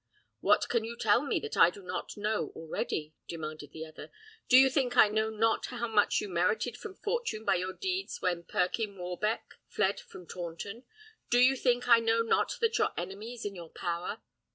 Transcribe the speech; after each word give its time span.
"What 0.39 0.67
can 0.67 0.83
you 0.83 0.97
tell 0.97 1.21
me 1.21 1.39
that 1.41 1.55
I 1.55 1.69
do 1.69 1.83
not 1.83 2.17
know 2.17 2.51
already?" 2.55 3.13
demanded 3.27 3.71
the 3.71 3.85
other. 3.85 4.09
"Do 4.49 4.57
you 4.57 4.67
think 4.67 4.97
I 4.97 5.09
know 5.09 5.29
not 5.29 5.67
how 5.67 5.87
much 5.87 6.19
you 6.19 6.27
merited 6.27 6.75
from 6.75 6.95
fortune 6.95 7.45
by 7.45 7.57
your 7.57 7.73
deeds 7.73 8.19
when 8.19 8.43
Perkyn 8.43 8.97
Warbeck 8.97 9.53
fled 9.67 9.99
from 9.99 10.25
Taunton? 10.25 10.85
Do 11.29 11.37
you 11.37 11.55
think 11.55 11.87
I 11.87 11.99
know 11.99 12.23
not 12.23 12.57
that 12.61 12.79
your 12.79 12.89
enemy 12.97 13.35
is 13.35 13.45
in 13.45 13.53
your 13.53 13.69
power? 13.69 14.23